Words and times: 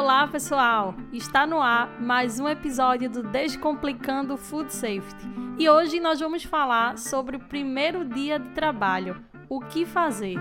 Olá, 0.00 0.28
pessoal! 0.28 0.94
Está 1.12 1.44
no 1.44 1.60
ar 1.60 2.00
mais 2.00 2.38
um 2.38 2.48
episódio 2.48 3.10
do 3.10 3.20
Descomplicando 3.20 4.36
Food 4.36 4.72
Safety. 4.72 5.26
E 5.58 5.68
hoje 5.68 5.98
nós 5.98 6.20
vamos 6.20 6.44
falar 6.44 6.96
sobre 6.96 7.36
o 7.36 7.40
primeiro 7.40 8.04
dia 8.04 8.38
de 8.38 8.48
trabalho, 8.50 9.20
o 9.48 9.58
que 9.58 9.84
fazer. 9.84 10.36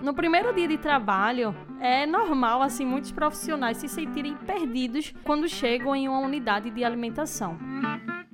No 0.00 0.14
primeiro 0.14 0.54
dia 0.54 0.66
de 0.66 0.78
trabalho, 0.78 1.54
é 1.78 2.06
normal 2.06 2.62
assim 2.62 2.86
muitos 2.86 3.12
profissionais 3.12 3.76
se 3.76 3.86
sentirem 3.86 4.34
perdidos 4.34 5.12
quando 5.24 5.46
chegam 5.46 5.94
em 5.94 6.08
uma 6.08 6.20
unidade 6.20 6.70
de 6.70 6.82
alimentação. 6.82 7.58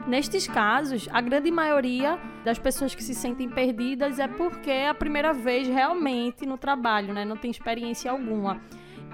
Nestes 0.07 0.47
casos, 0.47 1.09
a 1.13 1.21
grande 1.21 1.51
maioria 1.51 2.21
das 2.45 2.57
pessoas 2.57 2.95
que 2.95 3.03
se 3.03 3.17
sentem 3.17 3.49
perdidas 3.49 4.21
é 4.21 4.29
porque 4.29 4.71
é 4.71 4.89
a 4.89 4.95
primeira 4.95 5.33
vez 5.33 5.67
realmente 5.67 6.47
no 6.47 6.57
trabalho, 6.57 7.13
né? 7.13 7.25
Não 7.25 7.37
tem 7.37 7.51
experiência 7.51 8.13
alguma. 8.13 8.61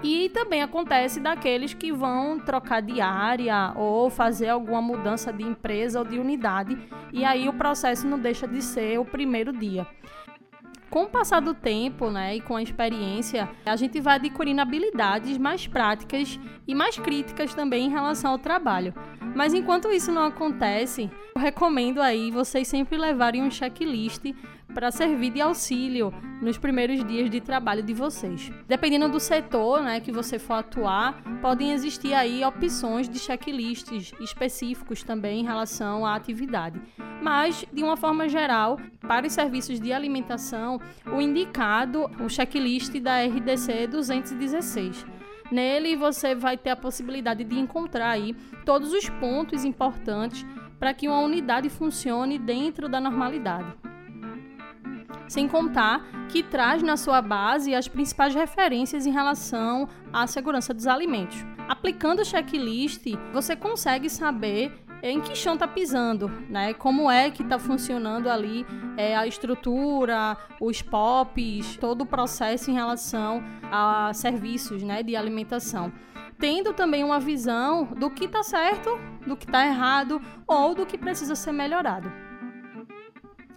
E 0.03 0.27
também 0.29 0.61
acontece 0.61 1.21
daqueles 1.21 1.73
que 1.73 1.91
vão 1.91 2.37
trocar 2.37 2.81
de 2.81 2.99
área 2.99 3.71
ou 3.75 4.09
fazer 4.09 4.49
alguma 4.49 4.81
mudança 4.81 5.31
de 5.31 5.43
empresa 5.43 5.99
ou 5.99 6.05
de 6.05 6.19
unidade, 6.19 6.77
e 7.13 7.23
aí 7.23 7.47
o 7.47 7.53
processo 7.53 8.05
não 8.05 8.19
deixa 8.19 8.45
de 8.45 8.61
ser 8.61 8.99
o 8.99 9.05
primeiro 9.05 9.53
dia. 9.53 9.87
Com 10.89 11.05
o 11.05 11.09
passar 11.09 11.39
do 11.39 11.55
tempo, 11.55 12.11
né, 12.11 12.35
e 12.35 12.41
com 12.41 12.55
a 12.55 12.61
experiência, 12.61 13.49
a 13.65 13.75
gente 13.75 13.99
vai 13.99 14.17
adquirindo 14.17 14.61
habilidades 14.61 15.39
mais 15.39 15.65
práticas 15.65 16.39
e 16.67 16.75
mais 16.75 16.99
críticas 16.99 17.55
também 17.55 17.87
em 17.87 17.89
relação 17.89 18.31
ao 18.31 18.37
trabalho. 18.37 18.93
Mas 19.35 19.55
enquanto 19.55 19.91
isso 19.91 20.11
não 20.11 20.23
acontece, 20.23 21.09
eu 21.35 21.41
recomendo 21.41 21.99
aí 21.99 22.29
vocês 22.29 22.67
sempre 22.67 22.95
levarem 22.95 23.41
um 23.41 23.49
checklist 23.49 24.35
para 24.73 24.91
servir 24.91 25.31
de 25.31 25.41
auxílio 25.41 26.13
nos 26.41 26.57
primeiros 26.57 27.03
dias 27.05 27.29
de 27.29 27.39
trabalho 27.39 27.83
de 27.83 27.93
vocês. 27.93 28.51
Dependendo 28.67 29.07
do 29.07 29.19
setor 29.19 29.81
né, 29.81 29.99
que 29.99 30.11
você 30.11 30.37
for 30.37 30.55
atuar, 30.55 31.21
podem 31.41 31.71
existir 31.71 32.13
aí 32.13 32.43
opções 32.43 33.07
de 33.07 33.19
checklists 33.19 34.11
específicos 34.19 35.03
também 35.03 35.41
em 35.41 35.45
relação 35.45 36.05
à 36.05 36.15
atividade. 36.15 36.81
Mas, 37.21 37.65
de 37.71 37.83
uma 37.83 37.95
forma 37.95 38.27
geral, 38.27 38.77
para 39.07 39.25
os 39.25 39.33
serviços 39.33 39.79
de 39.79 39.93
alimentação, 39.93 40.81
o 41.05 41.21
indicado, 41.21 42.09
o 42.19 42.27
checklist 42.27 42.99
da 42.99 43.23
RDC 43.23 43.87
216. 43.87 45.05
Nele 45.51 45.95
você 45.95 46.33
vai 46.33 46.57
ter 46.57 46.71
a 46.71 46.75
possibilidade 46.75 47.43
de 47.43 47.59
encontrar 47.59 48.09
aí 48.09 48.35
todos 48.65 48.91
os 48.91 49.07
pontos 49.07 49.63
importantes 49.63 50.45
para 50.79 50.93
que 50.93 51.07
uma 51.07 51.19
unidade 51.19 51.69
funcione 51.69 52.39
dentro 52.39 52.89
da 52.89 52.99
normalidade 52.99 53.73
sem 55.33 55.47
contar 55.47 56.05
que 56.29 56.43
traz 56.43 56.83
na 56.83 56.95
sua 56.95 57.19
base 57.19 57.73
as 57.73 57.87
principais 57.87 58.35
referências 58.35 59.07
em 59.07 59.11
relação 59.11 59.89
à 60.13 60.27
segurança 60.27 60.75
dos 60.75 60.85
alimentos. 60.85 61.43
Aplicando 61.67 62.19
o 62.19 62.25
checklist, 62.25 63.03
você 63.33 63.55
consegue 63.55 64.11
saber 64.11 64.71
em 65.01 65.19
que 65.19 65.35
chão 65.35 65.55
está 65.55 65.67
pisando, 65.67 66.29
né? 66.47 66.75
Como 66.75 67.09
é 67.09 67.31
que 67.31 67.41
está 67.41 67.57
funcionando 67.57 68.29
ali 68.29 68.63
é, 68.95 69.17
a 69.17 69.25
estrutura, 69.25 70.37
os 70.61 70.83
POPs, 70.83 71.77
todo 71.77 72.01
o 72.01 72.05
processo 72.05 72.69
em 72.69 72.75
relação 72.75 73.43
a 73.71 74.13
serviços, 74.13 74.83
né, 74.83 75.01
de 75.01 75.15
alimentação. 75.15 75.91
Tendo 76.37 76.73
também 76.73 77.03
uma 77.03 77.19
visão 77.19 77.85
do 77.85 78.09
que 78.11 78.25
está 78.25 78.43
certo, 78.43 78.99
do 79.25 79.35
que 79.35 79.45
está 79.45 79.65
errado 79.65 80.21
ou 80.45 80.75
do 80.75 80.85
que 80.85 80.97
precisa 80.97 81.35
ser 81.35 81.51
melhorado. 81.51 82.11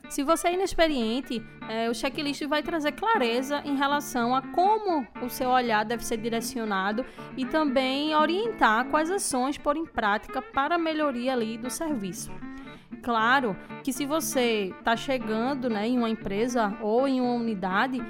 Se 0.08 0.22
você 0.22 0.48
é 0.48 0.54
inexperiente, 0.54 1.42
é, 1.68 1.90
o 1.90 1.94
checklist 1.94 2.42
vai 2.46 2.62
trazer 2.62 2.92
clareza 2.92 3.60
em 3.64 3.76
relação 3.76 4.34
a 4.34 4.40
como 4.40 5.06
o 5.20 5.28
seu 5.28 5.50
olhar 5.50 5.84
deve 5.84 6.04
ser 6.04 6.16
direcionado 6.16 7.04
e 7.36 7.44
também 7.44 8.14
orientar 8.14 8.86
quais 8.86 9.10
ações 9.10 9.58
pôr 9.58 9.76
em 9.76 9.84
prática 9.84 10.40
para 10.40 10.76
a 10.76 10.78
melhoria 10.78 11.32
ali 11.32 11.58
do 11.58 11.68
serviço. 11.68 12.30
Claro 13.02 13.56
que 13.82 13.92
se 13.92 14.06
você 14.06 14.72
está 14.78 14.96
chegando 14.96 15.68
né, 15.68 15.88
em 15.88 15.98
uma 15.98 16.08
empresa 16.08 16.76
ou 16.80 17.06
em 17.06 17.20
uma 17.20 17.34
unidade, 17.34 18.00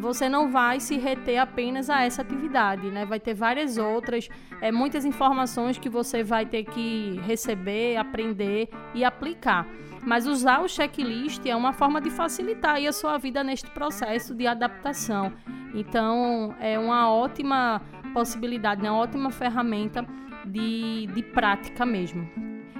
você 0.00 0.28
não 0.28 0.50
vai 0.50 0.80
se 0.80 0.96
reter 0.96 1.38
apenas 1.38 1.90
a 1.90 2.02
essa 2.02 2.22
atividade, 2.22 2.88
né? 2.88 3.04
Vai 3.04 3.18
ter 3.18 3.34
várias 3.34 3.78
outras, 3.78 4.28
é, 4.60 4.70
muitas 4.70 5.04
informações 5.04 5.76
que 5.76 5.88
você 5.88 6.22
vai 6.22 6.46
ter 6.46 6.64
que 6.64 7.20
receber, 7.26 7.96
aprender 7.96 8.68
e 8.94 9.04
aplicar. 9.04 9.66
Mas 10.08 10.26
usar 10.26 10.62
o 10.62 10.68
checklist 10.68 11.44
é 11.44 11.54
uma 11.54 11.74
forma 11.74 12.00
de 12.00 12.08
facilitar 12.08 12.76
a 12.76 12.92
sua 12.92 13.18
vida 13.18 13.44
neste 13.44 13.70
processo 13.70 14.34
de 14.34 14.46
adaptação. 14.46 15.30
Então, 15.74 16.56
é 16.58 16.78
uma 16.78 17.12
ótima 17.12 17.82
possibilidade, 18.14 18.82
né? 18.82 18.90
uma 18.90 19.00
ótima 19.00 19.30
ferramenta 19.30 20.06
de, 20.46 21.06
de 21.08 21.22
prática 21.22 21.84
mesmo. 21.84 22.26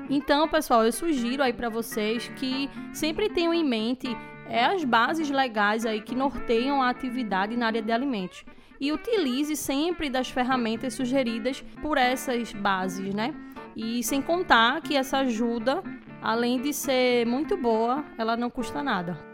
Então, 0.09 0.49
pessoal, 0.49 0.87
eu 0.87 0.91
sugiro 0.91 1.43
aí 1.43 1.53
para 1.53 1.69
vocês 1.69 2.29
que 2.37 2.71
sempre 2.95 3.29
tenham 3.29 3.53
em 3.53 3.63
mente 3.63 4.09
é 4.49 4.65
as 4.65 4.83
bases 4.83 5.29
legais 5.29 5.85
aí 5.85 6.01
que 6.01 6.15
norteiam 6.15 6.83
a 6.83 6.89
atividade 6.89 7.59
na 7.59 7.67
área 7.67 7.83
de 7.83 7.93
alimentos. 7.93 8.43
E 8.81 8.91
utilize 8.91 9.55
sempre 9.55 10.09
das 10.09 10.31
ferramentas 10.31 10.95
sugeridas 10.95 11.63
por 11.83 11.99
essas 11.99 12.55
bases, 12.55 13.15
né? 13.15 13.35
E 13.77 14.03
sem 14.03 14.23
contar 14.23 14.81
que 14.81 14.97
essa 14.97 15.19
ajuda, 15.19 15.83
além 16.23 16.61
de 16.61 16.73
ser 16.73 17.27
muito 17.27 17.57
boa, 17.57 18.05
ela 18.17 18.37
não 18.37 18.51
custa 18.51 18.83
nada. 18.83 19.28